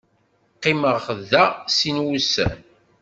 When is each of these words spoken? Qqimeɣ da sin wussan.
Qqimeɣ 0.57 1.05
da 1.31 1.45
sin 1.77 1.97
wussan. 2.05 2.59